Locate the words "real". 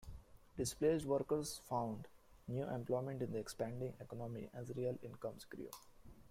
4.75-4.97